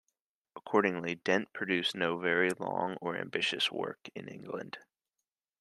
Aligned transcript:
Accordingly, 0.55 1.13
Dent 1.13 1.53
produced 1.53 1.93
no 1.93 2.17
very 2.17 2.49
long 2.57 2.97
or 3.01 3.15
ambitious 3.15 3.71
work 3.71 3.99
in 4.15 4.27
England. 4.29 4.79